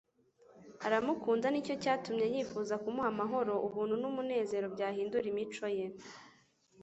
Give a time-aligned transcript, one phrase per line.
[0.85, 5.85] Aramukunda, nicyo cyatumye yifuza kumuha amahoro ubuntu n'umunezero, byahindura imico ye.